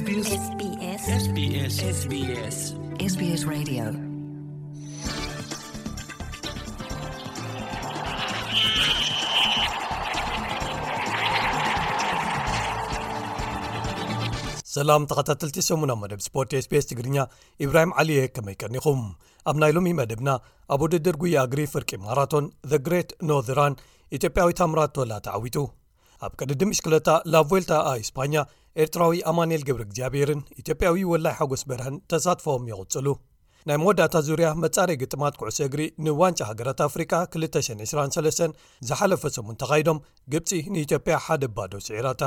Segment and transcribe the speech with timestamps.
[0.00, 1.72] ሰላ ቲ
[15.68, 17.24] ሰሙደብ ስፖርት sbs ትግርኛ
[17.64, 19.02] ብራሂም ዓሊየ ከመይቀኒኹም
[19.50, 20.28] ኣብ ናይ ሎሚ መደብና
[20.74, 23.76] ኣብ ውድድር ጉያ ግሪ ፍርቂ ማራቶን he ግrት ኖذራን
[24.18, 24.80] ኢትዮጵያዊታምራ
[25.12, 25.58] ላ ተዓዊቱ
[26.26, 27.74] ኣብ ቅድዲ ሽክለታ ላልታ
[28.08, 28.34] ስፓኛ
[28.82, 33.06] ኤርትራዊ ኣማንኤል ግብሪ እግዚኣብሔርን ኢትዮጵያዊ ወላይ ሓጐስ በርህን ተሳትፈዎም ይቕጽሉ
[33.68, 39.98] ናይ መወዳእታ ዙርያ መጻረየ ግጥማት ኩዕሶ እግሪ ንዋንጫ ሃገራት ኣፍሪካ 223 ዝሓለፈ ሰሙን ተኻይዶም
[40.32, 42.22] ግብፂ ንኢትዮጵያ ሓደ ባዶ ስዒራታ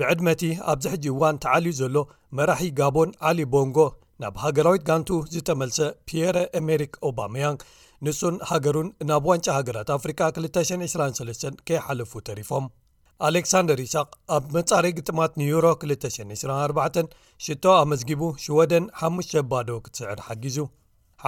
[0.00, 0.42] ብዕድመእቲ
[0.72, 1.96] ኣብዚ ሕጂ እዋን ተዓልዩ ዘሎ
[2.38, 3.78] መራሒ ጋቦን ዓሊ ቦንጎ
[4.22, 7.62] ናብ ሃገራዊት ጋንቱ ዝተመልሰ ፒየረ ኣሜሪክ ኦባሞያንግ
[8.06, 12.66] ንሱን ሃገሩን ናብ ዋንጫ ሃገራት ኣፍሪካ 223 ከይሓለፉ ተሪፎም
[13.26, 17.14] ኣሌክሳንደር ይሳቅ ኣብ መጻሪ ግጥማት ንዩሮ 224
[17.46, 20.56] ሽቶ ኣመዝጊቡ ሽወደን 5ሽ ባዶ ክትስዕር ሓጊዙ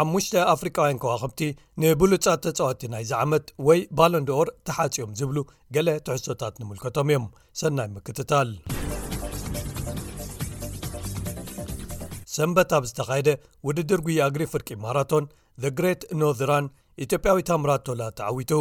[0.02, 1.40] 5ሙሽ ኣፍሪቃውያን ከዋኸምቲ
[1.82, 5.38] ንብሉፃ ተፃወቲ ናይ ዝዓመት ወይ ባለንዶኦር ተሓጺኦም ዝብሉ
[5.76, 7.26] ገለ ትሕሶታት ንምልከቶም እዮም
[7.62, 8.50] ሰናይ ምክትታል
[12.36, 13.30] ሰንበት ኣብ ዝተኻየደ
[13.68, 15.26] ውድድር ጉይኣግሪ ፍርቂ ማራቶን
[15.64, 16.68] ዘ ግሬት ኖርዘራን
[17.06, 18.52] ኢትዮጵያዊ ታምራቶላ ተዓዊቱ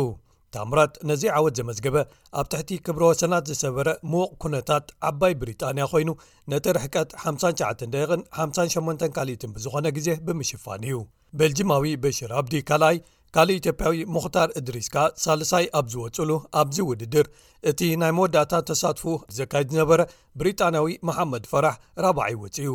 [0.56, 1.98] ታምራት ነዚይ ዓወት ዘመዝገበ
[2.40, 6.10] ኣብ ትሕቲ ክብሮ ወሰናት ዝሰበረ ምቕ ኩነታት ዓባይ ብሪጣንያ ኮይኑ
[6.54, 11.00] ነቲ ርሕቀት 59ደቂን 58 ካሊኢትን ብዝኾነ ግዜ ብምሽፋን እዩ
[11.40, 12.98] በልጂማዊ በሽር ኣብዲ ካልኣይ
[13.36, 17.28] ካልእ ኢትዮጵያዊ ምኽታር እድሪስካ ሳልሳይ ኣብ ዝወፅሉ ኣብዚ ውድድር
[17.70, 19.04] እቲ ናይ መወዳእታ ተሳትፉ
[19.40, 20.00] ዘካየድ ዝነበረ
[20.42, 21.76] ብሪጣንያዊ መሓመድ ፈራሕ
[22.06, 22.72] 4ባዓ ይውፅ እዩ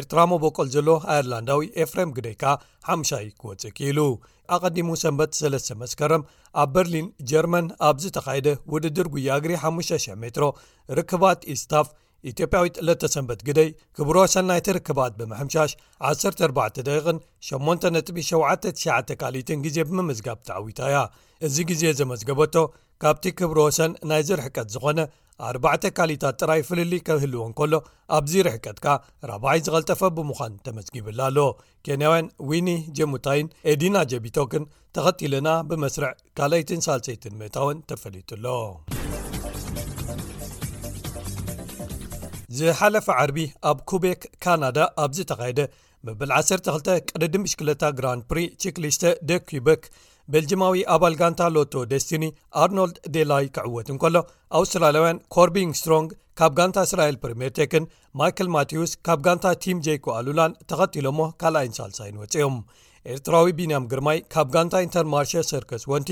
[0.00, 2.54] ኤርትራ ሞቦቆል ዘሎ ኣየርላንዳዊ ኤፍርም ግደይ ካኣ
[2.88, 3.98] ሓሻይ ክወፅእ ኪኢሉ
[4.54, 6.22] ኣቐዲሙ ሰንበት ሰለስተ መስከረም
[6.62, 10.46] ኣብ በርሊን ጀርመን ኣብዝተኻይደ ውድድር ጉያግሪ 5,000 ሜትሮ
[10.98, 11.88] ርክባት ኢስታፍ
[12.30, 15.70] ኢትዮጵያዊት ጥለ ሰንበት ግደይ ክብሮ ሰናይቲርክባት ብምሕምሻሽ
[16.10, 17.16] 104 ደቂቕን
[17.54, 21.00] 8.79 ካሊትን ግዜ ብምምዝጋብ ተዓዊታ ያ
[21.48, 22.54] እዚ ግዜ ዘመዝገበቶ
[23.02, 25.00] ካብቲ ክብሮ ወሰን ናይዝ ርሕቀት ዝኾነ
[25.52, 27.72] 4ባዕተ ካሊታት ጥራይ ፍልሊ ከህልዎን ከሎ
[28.16, 28.84] ኣብዚ ርሕቀትካ
[29.28, 31.38] 4ባይ ዝቐልጠፈ ብምዃን ተመዝጊብላ ኣሎ
[31.86, 32.68] ኬንያውያን ዊኒ
[32.98, 34.66] ጀሙታይን ኤዲና ጀቢቶክን
[34.98, 38.46] ተኸጢለና ብመስርዕ ካልይትን ሳልሰይትን ሜእታውን ተፈሊጡ ኣሎ
[42.60, 43.38] ዝሓለፈ ዓርቢ
[43.72, 45.60] ኣብ ኩቤክ ካናዳ ኣብዝ ተኻየደ
[46.06, 49.82] ምብል 12 ቅድድምሽክለታ ግራን ፕሪ ቺክሊስተ ደ ኩበክ
[50.34, 52.24] በልጅማዊ ኣባል ጋንታ ሎቶ ዴስቲኒ
[52.64, 54.16] ኣርኖልድ ዴላይ ክዕወትን ከሎ
[54.58, 56.10] ኣውስትራልያውያን ኮርቢንግ ስትሮንግ
[56.40, 57.86] ካብ ጋንታ እስራኤል ፕርምር ቴክን
[58.20, 62.56] ማይከል ማቲውስ ካብ ጋንታ ቲም ጄኮኣሉላን ተኸቲሎ እሞ ካልኣይንሳልሳይን ወፂኦም
[63.12, 66.10] ኤርትራዊ ቢንያም ግርማይ ካብ ጋንታ ኢንተርማርሻ ሰርክስ ወንቲ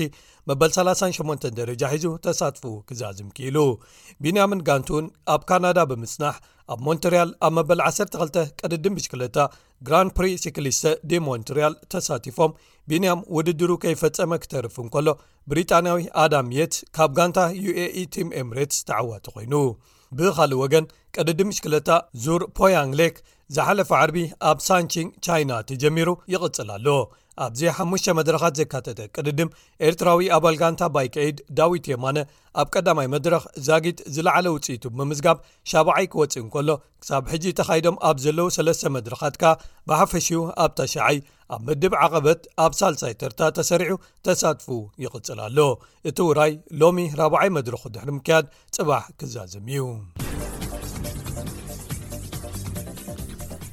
[0.49, 3.57] መበል 38 ደረጃ ሒዙ ተሳትፉ ክዛዝም ኪኢሉ
[4.23, 6.35] ቢንያምን ጋንቲእን ኣብ ካናዳ ብምጽናሕ
[6.73, 9.37] ኣብ ሞንትርያል ኣብ መበል 12 ቀድድንብች ክለታ
[9.89, 12.51] ግራን ፕሪ ሲክሊስተ ዴ ሞንትሪያል ተሳቲፎም
[12.91, 15.07] ቢንያም ውድድሩ ከይፈጸመ ክተርፍን ከሎ
[15.51, 19.53] ብሪጣንያዊ ኣዳ ምየት ካብ ጋንታ uaeቲም ኤምሬትስ ተዓዋቱ ኮይኑ
[20.19, 20.85] ብኻሊእ ወገን
[21.15, 21.89] ቀድዲምሽክለታ
[22.23, 23.15] ዙር ፖያንግ ሌክ
[23.55, 24.17] ዝሓለፈ ዓርቢ
[24.49, 26.87] ኣብ ሳንቺንግ ቻይና ትጀሚሩ ይቕጽል ኣሎ
[27.45, 29.49] ኣብዝ 5 መድረኻት ዘካተጠ ቅድድም
[29.87, 32.17] ኤርትራዊ ኣበልጋንታ ባይ ከአድ ዳዊት የማነ
[32.61, 35.37] ኣብ ቀዳማይ መድረኽ ዛጊት ዝለዕለ ውፅኢቱ ብምዝጋብ
[35.71, 36.69] ሻባዓይ ክወፅእ እንከሎ
[37.03, 39.53] ክሳብ ሕጂ ተኻይዶም ኣብ ዘለዉ ሰለስተ መድረኻት ካ
[39.91, 41.19] ብሓፈሽኡ ኣብታሸዓይ
[41.55, 43.97] ኣብ ምድብ ዓቐበት ኣብ ሳልሳይ ተርታ ተሰሪዑ
[44.27, 44.67] ተሳትፉ
[45.05, 45.57] ይቕፅል ኣሎ
[46.11, 46.53] እቲ ውራይ
[46.83, 48.45] ሎሚ 4ብ0ይ መድረኩ ድሕሪ ምክያድ
[48.77, 49.81] ጽባሕ ክዛዝም እዩ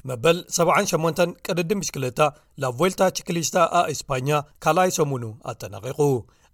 [0.09, 2.21] መበል 78 ቅድድም ብሽክለታ
[2.63, 4.29] ና ቮልታ ችክሊሽታ ኣእስፓኛ
[4.65, 5.99] ካልይ ሰሙኑ ኣተነቂቑ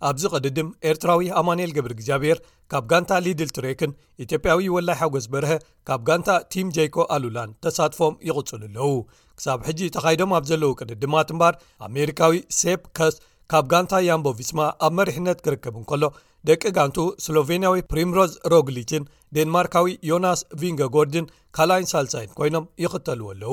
[0.09, 2.39] ኣብዚ ቅድድም ኤርትራዊ ኣማንኤል ግብሪ እግዚኣብሔር
[2.73, 3.93] ካብ ጋንታ ሊድል ትሬክን
[4.25, 5.53] ኢትዮጵያዊ ወላይ ሓጐስ በርሀ
[5.91, 8.93] ካብ ጋንታ ቲም ጀይኮ ኣሉላን ተሳትፎም ይቕፅሉ ኣለው
[9.39, 11.57] ክሳብ ሕጂ ተኻይዶም ኣብ ዘለዉ ቅድድም ኣትምባር
[11.89, 13.17] ኣሜሪካዊ ሴፕ ከስ
[13.53, 16.03] ካብ ጋንታ ያምቦ ቪስማ ኣብ መሪሕነት ክርከብ እንከሎ
[16.49, 19.05] ደቂ ጋንቱ ስሎቬንያዊ ፕሪምሮዝ ሮግሊትን
[19.37, 21.27] ዴንማርካዊ ዮናስ ቪንገጎርድን
[21.57, 23.53] ካላይን ሳልሳይን ኮይኖም ይኽተልዎ ኣለዉ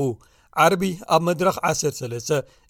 [0.64, 0.82] ዓርቢ
[1.16, 2.14] ኣብ መድረኽ 103ለ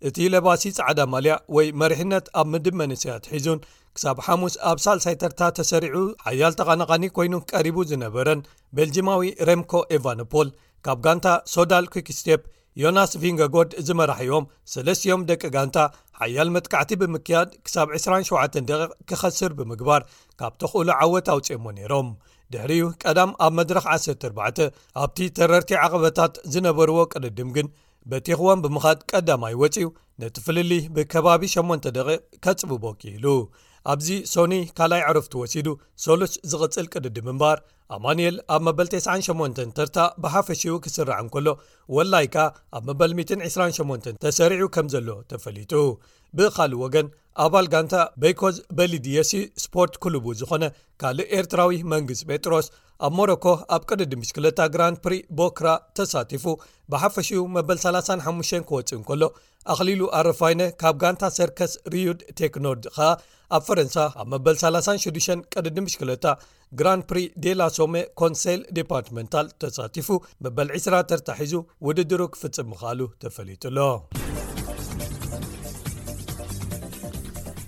[0.08, 3.62] እቲ ለባሲፀዓዳማልያ ወይ መሪሕነት ኣብ ምድብ መንስያት ሒዙን
[3.96, 5.98] ክሳብ ሓሙስ ኣብ ሳልሳይ ተርታ ተሰሪዑ
[6.28, 8.46] ሓያል ተቓናቃኒ ኮይኑ ቀሪቡ ዝነበረን
[8.80, 10.50] ቤልጅማዊ ረምኮ ኤቫኖፖል
[10.88, 12.44] ካብ ጋንታ ሶዳል ኩክስቴፕ
[12.82, 15.78] ዮናስ ቪንጋጎርድ ዝመራሕዎም ሰለስትዮም ደቂ ጋንታ
[16.20, 18.78] ሓያል መጥካዕቲ ብምክያድ ክሳብ 27 ቂ
[19.10, 20.02] ክኸስር ብምግባር
[20.42, 22.10] ካብ ተኽእሉ ዓወት ኣውፅሞ ነይሮም
[22.54, 24.62] ድሕሪዩ ቀዳም ኣብ መድረኽ 14
[25.04, 27.68] ኣብቲ ተረርቲ ዓቐበታት ዝነበርዎ ቅድድም ግን
[28.12, 29.88] በቲኽቦን ብምኻድ ቀዳማይ ወፂዩ
[30.22, 33.26] ነቲ ፍልሊ ብከባቢ 8 ደቂቕ ኬጽብቦ ኪኢሉ
[33.92, 35.68] ኣብዚ ሶኒ ካልኣይ ዕሩፍቲ ወሲዱ
[36.06, 37.58] ሰሉስ ዝቕጽል ቅድዲም ምምባር
[37.96, 41.48] ኣማንኤል ኣብ መበል 98 ተርታ ብሓፈሽኡ ክስራዕ እንከሎ
[41.96, 42.46] ወላይ ከኣ
[42.78, 45.74] ኣብ መበል 28 ተሰሪዑ ከም ዘሎ ተፈሊጡ
[46.40, 47.08] ብኻልእ ወገን
[47.46, 49.32] ኣባል ጋንታ በኮዝ በሊድየሲ
[49.64, 50.64] ስፖርት ክሉቡ ዝኾነ
[51.02, 52.68] ካልእ ኤርትራዊ መንግዝ ጴጥሮስ
[53.06, 53.46] ኣብ ሞሮኮ
[53.76, 55.68] ኣብ ቅድዲ ምሽክለታ ግራንድ ፕሪ ቦክራ
[55.98, 56.46] ተሳቲፉ
[56.94, 59.22] ብሓፈሽኡ መበል 35 ክወፅእ እንከሎ
[59.74, 63.10] ኣኽሊሉ ኣረፋይነ ካብ ጋንታ ሰርከስ ሪዩድ ቴክኖጅ ኸኣ
[63.56, 66.26] ኣብ ፈረንሳ ኣብ መበል 36 ቀድዲ ምሽክለታ
[66.80, 70.08] ግራን ፕሪ ዴ ላ ሶሜ ኮንሰል ዲፓርትመንታል ተሳቲፉ
[70.44, 71.54] መበል 20ተርታ ሒዙ
[71.88, 73.78] ውድድሩ ክፍፅም ምኽኣሉ ተፈሊጡሎ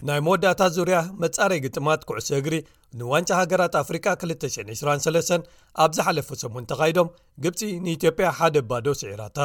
[0.07, 2.55] ናይ መወዳታ ዙርያ መጻረይ ግጥማት ኩዕሶ እግሪ
[3.00, 5.38] ንዋንጫ ሃገራት ኣፍሪካ 223
[5.83, 7.11] ኣብ ዝሓለፈ ሰሙን ተኻይዶም
[7.44, 9.39] ግብፂ ንኢትዮጵያ ሓደ ኣባዶ ስዒራታ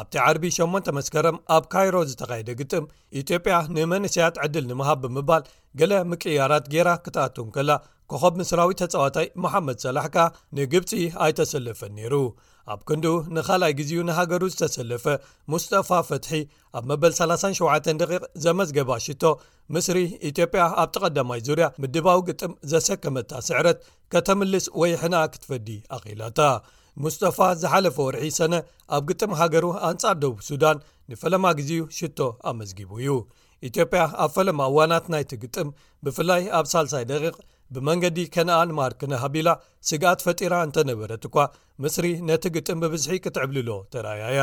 [0.00, 2.84] ኣብቲ ዓርቢ 8 መስከረም ኣብ ካይሮ ዝተካይደ ግጥም
[3.20, 5.42] ኢትዮጵያ ንመንስያት ዕድል ንምሃብ ብምባል
[5.80, 7.72] ገለ ምቅያራት ጌይራ ክተኣትውን ከላ
[8.12, 10.16] ክኸብ ምስራዊ ተጻዋታይ መሓመድ ሰላሕካ
[10.56, 10.90] ንግብፂ
[11.24, 12.14] ኣይተሰለፈን ነይሩ
[12.72, 13.06] ኣብ ክንዱ
[13.36, 15.04] ንኻልኣይ ግዜኡ ንሃገሩ ዝተሰለፈ
[15.52, 16.30] ሙስጠፋ ፈትሒ
[16.78, 19.22] ኣብ መበል 37 ደ ዘመዝገባ ሽቶ
[19.76, 19.98] ምስሪ
[20.30, 23.78] ኢትዮጵያ ኣብቲ ቐዳማይ ዙርያ ምድባዊ ግጥም ዘሰከመታ ስዕረት
[24.14, 26.40] ከተምልስ ወይ ሕና ክትፈዲ ኣኺላታ
[27.04, 28.54] ሙስጠፋ ዝሓለፈ ወርሒ ሰነ
[28.96, 30.78] ኣብ ግጥም ሃገሩ ኣንጻር ደቡብ ሱዳን
[31.12, 32.18] ንፈለማ ግዜኡ ሽቶ
[32.52, 33.14] ኣመዝጊቡ እዩ
[33.68, 35.68] ኢትዮጵያ ኣብ ፈለማ እዋናት ናይቲ ግጥም
[36.04, 37.36] ብፍላይ ኣብ ሳልሳይ ደቂቕ
[37.76, 39.48] ብመንገዲ ከነኣንማርክንሃቢላ
[39.88, 41.36] ስጋኣት ፈጢራ እንተነበረት እኳ
[41.82, 44.40] ምስሪ ነቲ ግጥም ብብዝሒ ክትዕብልሎ ተረኣያያ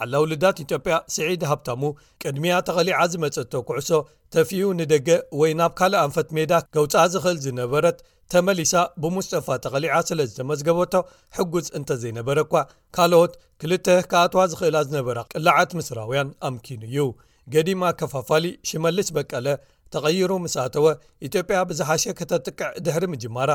[0.00, 1.82] ሓላ ውልዳት ኢትዮጵያ ስዒድ ሃብታሙ
[2.22, 3.90] ቅድሚያ ተቐሊዓ ዝመፀቶ ኩዕሶ
[4.34, 5.08] ተፍዩ ንደገ
[5.40, 7.98] ወይ ናብ ካልእ ኣንፈት ሜዳ ገውፃ ዝኽእል ዝነበረት
[8.32, 8.72] ተመሊሳ
[9.02, 10.94] ብሙስጠፋ ተቐሊዓ ስለ ዝተመዝገበቶ
[11.36, 12.54] ሕጉዝ እንተ ዘይነበረ እኳ
[12.96, 16.98] ካልኦት ክልተ ካኣትዋ ዝኽእላ ዝነበራ ቅላዓት ምስራውያን ኣምኪኑ እዩ
[17.54, 19.46] ገዲማ ከፋፋሊ ሽመልስ በቀለ
[19.94, 20.86] ተቐይሩ ምሳተወ
[21.26, 23.50] ኢትዮጵያ ብዝሓሸ ከተጥቅዕ ድሕሪ ምጅማራ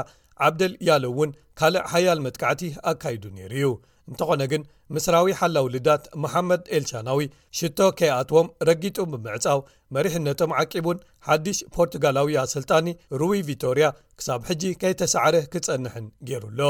[0.48, 1.32] ዓብደል ያሎእውን
[1.62, 3.66] ካልእ ሓያል መጥካዕቲ ኣካይዱ ነይሩ እዩ
[4.12, 4.64] እንተኾነ ግን
[4.96, 7.22] ምስራዊ ሓላውልዳት መሓመድ ኤልሻናዊ
[7.60, 9.60] ሽቶ ከይኣትዎም ረጊጡን ብምዕፃው
[9.96, 10.98] መሪሕነቶም ዓቂቡን
[11.28, 12.88] ሓድሽ ፖርቱጋላዊ ኣሰልጣኒ
[13.22, 13.88] ሩዊ ቪቶርያ
[14.20, 16.62] ክሳብ ሕጂ ከይተሰዕረ ክጸንሕን ገይሩኣሎ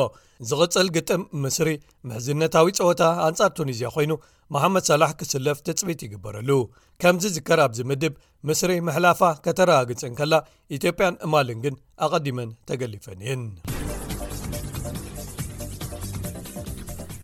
[0.52, 1.70] ዝቕፅል ግጥም ምስሪ
[2.10, 4.14] ምሕዝነታዊ ፀወታ ኣንጻር ቱኒዝያ ኮይኑ
[4.54, 6.50] መሓመድ ሰላሕ ክስለፍ ትፅቢት ይግበረሉ
[7.04, 8.16] ከምዚ ዝከር ኣብዚ ምድብ
[8.50, 10.34] ምስሪ ምሕላፋ ከተረጋግፅን ከላ
[10.78, 11.78] ኢትዮጵያን እማልን ግን
[12.08, 13.42] ኣቐዲመን ተገሊፈን እን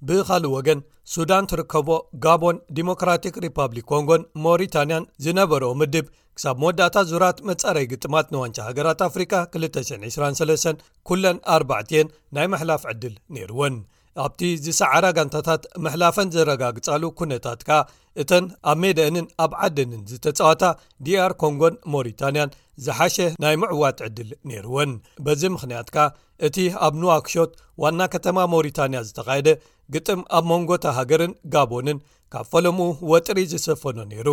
[0.09, 0.79] ብኻልእ ወገን
[1.13, 1.89] ሱዳን ትርከቦ
[2.23, 6.06] ጋቦን ዲሞክራቲክ ሪፓብሊክ ኮንጎን ሞሪታንያን ዝነበሮ ምድብ
[6.38, 13.75] ክሳብ መወዳእታ ዙራት መጻረይ ግጥማት ንዋንጫ ሃገራት ኣፍሪካ 223 ኵለን 4ባዕየን ናይ መሕላፍ ዕድል ነይርወን
[14.23, 17.77] ኣብቲ ዝሳዓዳ ጋንታታት ምሕላፈን ዘረጋግጻሉ ኩነታት ካ
[18.21, 20.63] እተን ኣብ ሜደአንን ኣብ ዓደንን ዝተጻዋታ
[21.07, 22.53] ዲኣር ኮንጎን ሞሪታንያን
[22.85, 24.91] ዝሓሸ ናይ ምዕዋት ዕድል ነይሩውን
[25.25, 26.07] በዚ ምኽንያት ካ
[26.47, 26.57] እቲ
[26.88, 27.53] ኣብ ንዋክሾት
[27.83, 29.50] ዋና ከተማ ሞሪታንያ ዝተኻየደ
[29.94, 32.00] ግጥም ኣብ መንጎ ተ ሃገርን ጋቦንን
[32.33, 34.29] ካብ ፈለምኡ ወጥሪ ዝሰፈኖ ነይሩ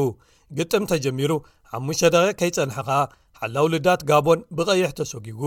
[0.58, 1.32] ግጥም ተጀሚሩ
[1.76, 2.99] 5 ከይጸንሐ ኸኣ
[3.38, 5.40] ሓላውልዳት ጋቦን ብቐይሕ ተሰጊጉ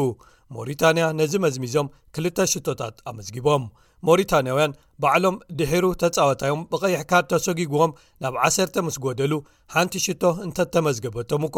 [0.56, 1.88] ሞሪታንያ ነዚ መዝሚዞም
[2.18, 3.64] 2ልተ ሽቶታት ኣመዝጊቦም
[4.08, 7.92] ሞሪታንያውያን ባዕሎም ድሒሩ ተጻወታዮም ብቐይሕካት ተሰጊግዎም
[8.24, 9.34] ናብ ዓሰርተ ምስ ጐደሉ
[9.76, 11.58] ሓንቲ ሽቶ እንተ እተመዝገበቶም እኳ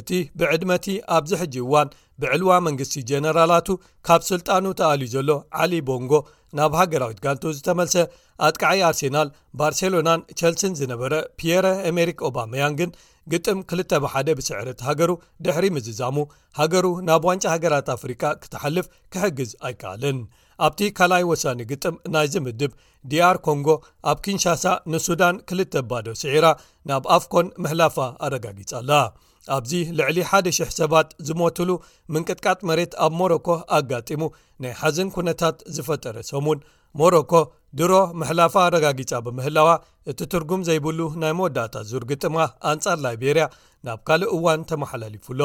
[0.00, 0.10] እቲ
[0.40, 0.86] ብዕድመቲ
[1.16, 1.88] ኣብዚ ሕጂ እዋን
[2.22, 3.68] ብዕልዋ መንግስቲ ጀነራላቱ
[4.08, 5.30] ካብ ስልጣኑ ተኣልዩ ዘሎ
[5.62, 6.12] ዓሊ ቦንጎ
[6.58, 7.96] ናብ ሃገራዊት ጋንቱ ዝተመልሰ
[8.48, 9.28] ኣጥቃዓይ ኣርሴናል
[9.60, 12.92] ባርሰሎናን ቸልስን ዝነበረ ፒየረ ኣሜሪክ ኦባማ ያን ግን
[13.32, 13.80] ግጥም 2ል
[14.12, 15.10] 1ደ ብስዕረት ሃገሩ
[15.46, 16.16] ድሕሪ ምዝዛሙ
[16.60, 20.18] ሃገሩ ናብ ዋንጫ ሃገራት ኣፍሪቃ ክትሓልፍ ክሕግዝ ኣይከኣልን
[20.66, 22.72] ኣብቲ ካልይ ወሳኒ ግጥም ናይ ዚምድብ
[23.12, 23.68] ዲያር ኮንጎ
[24.10, 26.46] ኣብ ኪንሻሳ ንሱዳን ክልተ ባዶ ስዒራ
[26.88, 28.92] ናብ ኣፍኮን ምሕላፋ ኣረጋጊጻኣላ
[29.56, 31.70] ኣብዚ ልዕሊ 1,000 ሰባት ዝሞትሉ
[32.14, 34.22] ምንቅጥቃጥ መሬት ኣብ ሞሮኮ ኣጋጢሙ
[34.64, 36.60] ናይ ሓዘን ኩነታት ዝፈጠረ ሰሙን
[37.00, 37.34] ሞሮኮ
[37.80, 39.68] ድሮ ምሕላፋ ኣረጋጊፃ ብምህላዋ
[40.12, 42.36] እቲ ትርጉም ዘይብሉ ናይ መወዳእታ ዙር ግጥማ
[42.72, 43.46] ኣንጻር ላይቤርያ
[43.88, 45.40] ናብ ካልእ እዋን ተመሓላሊፉሎ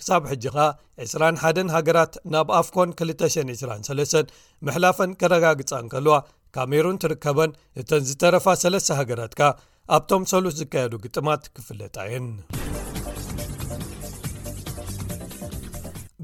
[0.00, 0.64] ክሳብ ሕጂ ኸኣ
[1.04, 4.30] 21 ሃገራት ናብ ኣፍኮን 223
[4.66, 6.16] ምሕላፈን ከረጋግጻ እንከልዋ
[6.56, 7.50] ካሜሩን ትርከበን
[7.82, 9.50] እተን ዝተረፋ ሰለስተ ሃገራት ከ
[9.96, 12.26] ኣብቶም ሰሉስ ዝካየዱ ግጥማት ክፍለጣየን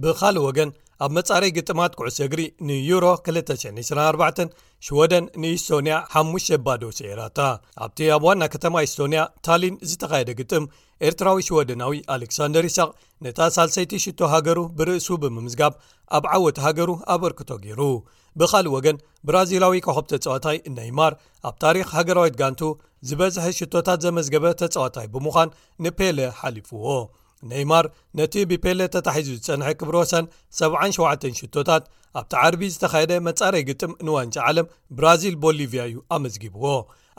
[0.02, 0.71] ብኻልእ ወገን
[1.04, 4.42] ኣብ መጻረይ ግጥማት ኩዕሶ እግሪ ንዩሮ 2924
[4.86, 7.38] ሽወደን ንኢስቶንያ 5ሙሽ ባዶ ሲኤራታ
[7.84, 10.64] ኣብቲ ኣብ ዋና ከተማ ኢስቶንያ ታሊን ዝተኻየደ ግጥም
[11.08, 12.88] ኤርትራዊ ሽወደናዊ ኣሌክሳንደር ይስቅ
[13.26, 15.74] ነታ ሳልሰይቲ ሽቶ ሃገሩ ብርእሱ ብምምዝጋብ
[16.18, 17.80] ኣብ ዓወቲ ሃገሩ ኣብ ኣርክቶ ገይሩ
[18.40, 18.96] ብኻልእ ወገን
[19.28, 21.12] ብራዚላዊ ኮኸብ ተጻዋታይ ነይ ማር
[21.50, 22.62] ኣብ ታሪክ ሃገራዊት ጋንቱ
[23.08, 25.50] ዝበዝሐ ሽቶታት ዘመዝገበ ተጽዋታይ ብምዃን
[25.86, 26.84] ንፔለ ሓሊፍዎ
[27.52, 27.84] ነይማር
[28.18, 30.24] ነቲ ብፔለ ተታሒዙ ዝጸንሐ ክብሮ ወሰን
[30.60, 31.84] 77 ሽቶታት
[32.20, 34.66] ኣብቲ ዓርቢ ዝተኻየደ መጻረይ ግጥም ንዋንጫ ዓለም
[34.98, 36.66] ብራዚል ቦሊቪያ እዩ ኣመዝጊብዎ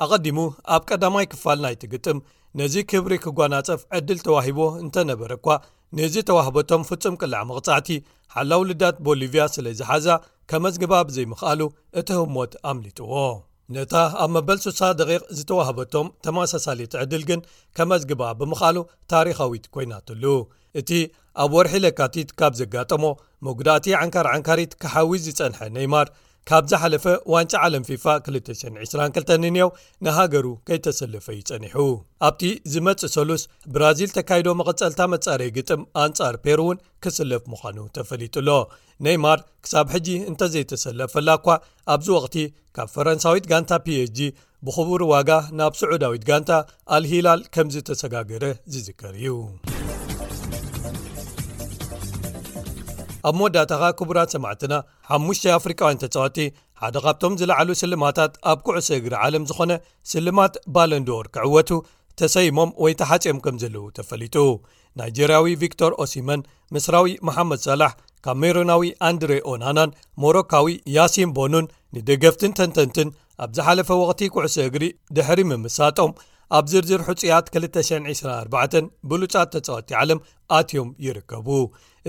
[0.04, 0.38] ኣቐዲሙ
[0.76, 2.18] ኣብ ቀዳማይ ክፋል ናይቲ ግጥም
[2.60, 5.48] ነዚ ክብሪ ኪጓናፀፍ ዕድል ተዋሂቦ እንተ ነበረ እኳ
[5.98, 7.90] ንዚ ተዋህበቶም ፍጹም ቅልዕ መቕጻዕቲ
[8.36, 10.08] ሓላው ልዳት ቦሊቪያ ስለ ዝሓዛ
[10.52, 11.62] ከመዝግባ ብዘይምኽኣሉ
[12.02, 13.12] እቲ ህሞት ኣምሊጥዎ
[13.76, 13.94] ነታ
[14.24, 17.40] ኣብ መበል 3ሳ ደቂቕ ዝተዋህበቶም ተማሳሳሊት ዕድል ግን
[17.78, 18.78] ከመዝግባኣ ብምኽሉ
[19.14, 20.24] ታሪኻዊት ኮይናትሉ
[20.80, 20.90] እቲ
[21.44, 23.04] ኣብ ወርሒ ለካቲት ካብ ዘጋጠሞ
[23.48, 26.08] መጉዳእቲ ዓንካር ዓንካሪት ክሓዊዝ ዝጸንሐ ነይ ማር
[26.50, 29.70] ካብ ዝሓለፈ ዋንጫ ዓለም ፊፋ 222 እንኤው
[30.06, 31.78] ንሃገሩ ከይተሰልፈ ይጸኒሑ
[32.28, 32.42] ኣብቲ
[32.74, 33.44] ዝመፅእ ሰሉስ
[33.76, 38.50] ብራዚል ተካይዶ መቕጸልታ መጻረይ ግጥም ኣንጻር ፔሩ እውን ክስለፍ ምዃኑ ተፈሊጡሎ
[39.08, 41.48] ነይማር ክሳብ ሕጂ እንተዘይተሰለፈላ እኳ
[41.96, 42.38] ኣብዚ ወቕቲ
[42.78, 44.30] ካብ ፈረንሳዊት ጋንታ ph g
[44.68, 46.52] ብኽቡር ዋጋ ናብ ስዑዳዊት ጋንታ
[46.98, 49.32] ኣልሂላል ከምዝ ተሰጋገረ ዝዝከር እዩ
[53.28, 54.74] ኣብ መወዳእታኻ ክቡራት ሰማዕትና
[55.18, 56.38] 5ሙሽተ ኣፍሪቃውያን ተፃወቲ
[56.82, 59.72] ሓደ ካብቶም ዝለዓሉ ስልማታት ኣብ ኩዕሶ እግሪ ዓለም ዝኾነ
[60.12, 61.70] ስልማት ባለንዶር ክዕወቱ
[62.22, 64.36] ተሰይሞም ወይ ተሓጺኦም ከም ዘለዉ ተፈሊጡ
[65.00, 67.92] ናይጀርያዊ ቪክቶር ኦሲመን ምስራዊ መሓመድ ሰላሕ
[68.28, 71.66] ካሜሩናዊ ኣንድሬ ኦናናን ሞሮካዊ ያሲም ቦኑን
[71.98, 73.10] ንደገፍትን ተንተንትን
[73.46, 74.84] ኣብ ዝሓለፈ ወቕቲ ኩዕሶ እግሪ
[75.18, 76.14] ድሕሪ ምምሳጦም
[76.58, 78.76] ኣብ ዝርዝር ሕፁያት 224
[79.10, 80.20] ብሉጫት ተጻዋቲ ዓለም
[80.58, 81.48] ኣትዮም ይርከቡ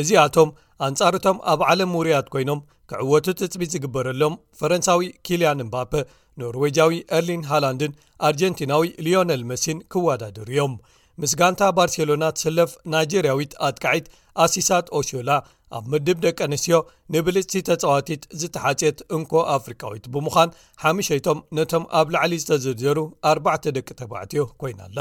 [0.02, 0.50] እዚኣቶም
[0.86, 5.92] ኣንጻርቶም ኣብ ዓለም ውርያት ኮይኖም ክዕወቱ ትፅቢት ዝግበረሎም ፈረንሳዊ ኪልያን እምባፔ
[6.40, 7.92] ኖርዌጃዊ ኤርሊን ሃላንድን
[8.28, 10.74] ኣርጀንቲናዊ ሊዮነል መሲን ክወዳድሩ እዮም
[11.22, 14.06] ምስጋንታ ባርሴሎና ሰለፍ ናይጀርያዊት ኣትካዒት
[14.44, 15.30] ኣሲሳት ኦሽላ
[15.76, 16.76] ኣብ ምድብ ደቂ ኣንስትዮ
[17.14, 20.50] ንብልፅቲ ተጻዋቲት ዝተሓፅት እንኮ ኣፍሪካዊት ብምዃን
[20.82, 22.98] ሓሚሸይቶም ነቶም ኣብ ላዕሊ ዝተዝርጀሩ
[23.30, 24.98] ኣርባዕተ ደቂ ተባዕትዮ ኮይና ኣላ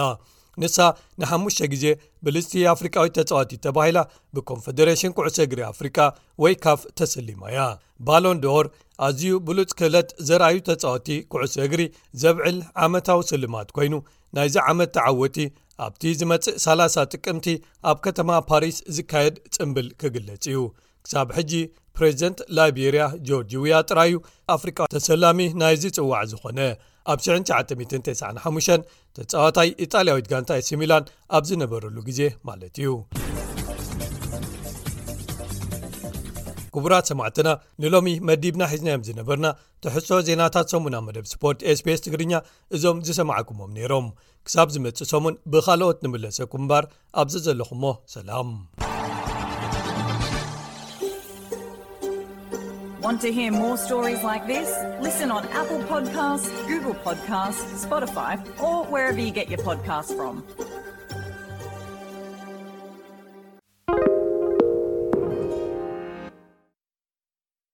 [0.63, 0.77] ንሳ
[1.21, 1.85] ንሓሙሽተ ግዜ
[2.25, 3.99] ብልፅቲ ኣፍሪቃዊት ተጻዋቲት ተባሂላ
[4.35, 5.97] ብኮንፌደሬሽን ኩዕሶ እግሪ ኣፍሪቃ
[6.43, 7.61] ወይ ካፍ ተሰሊማ ያ
[8.07, 8.65] ባሎን ዶር
[9.07, 11.81] ኣዝዩ ብሉፅ ክእለት ዘርኣዩ ተፃዋቲ ኩዕሶ እግሪ
[12.23, 13.93] ዘብዕል ዓመታዊ ስልማት ኮይኑ
[14.37, 15.37] ናይዚ ዓመት ተዓወቲ
[15.85, 17.47] ኣብቲ ዝመጽእ 30 ጥቅምቲ
[17.91, 20.59] ኣብ ከተማ ፓሪስ ዝካየድ ጽምብል ክግለጽ እዩ
[21.05, 21.51] ክሳብ ሕጂ
[21.97, 24.13] ፕሬዚደንት ላይብርያ ጆርጂ ውያ ጥራዩ
[24.55, 26.59] ኣፍሪቃ ተሰላሚ ናይዚ ጽዋዕ ዝኾነ
[27.11, 28.89] ኣብ 99995
[29.19, 32.91] ተጻዋታይ ኢጣልያዊት ጋንታይ ሲሚላን ኣብ ዝነበረሉ ግዜ ማለት እዩ
[36.75, 37.49] ክቡራት ሰማዕትና
[37.81, 39.47] ንሎሚ መዲብና ሒዝና ዮም ዝነበርና
[39.83, 42.33] ተሕሶ ዜናታት ሰሙናብ መደብ ስፖርት spስ ትግርኛ
[42.75, 44.07] እዞም ዝሰማዓኩሞም ነይሮም
[44.47, 46.83] ክሳብ ዝመፅእ ሰሙን ብኻልኦት ንምለሰኩም እምባር
[47.15, 48.49] ኣብዚ ዘለኹ እሞ ሰላም